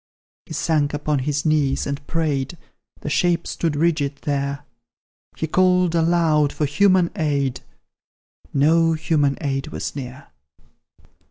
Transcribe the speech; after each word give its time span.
He 0.47 0.53
sank 0.55 0.95
upon 0.95 1.19
his 1.19 1.45
knees 1.45 1.85
and 1.85 2.07
prayed 2.07 2.57
The 3.01 3.09
shape 3.11 3.45
stood 3.45 3.75
rigid 3.75 4.15
there; 4.23 4.63
He 5.37 5.45
called 5.45 5.93
aloud 5.93 6.51
for 6.51 6.65
human 6.65 7.11
aid, 7.15 7.61
No 8.51 8.93
human 8.93 9.37
aid 9.41 9.67
was 9.67 9.95
near. 9.95 10.25